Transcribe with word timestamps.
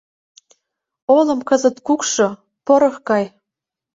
Олым 1.17 1.39
кызыт 1.49 1.77
кукшо, 1.85 2.27
порох 2.65 2.95
гай. 3.09 3.25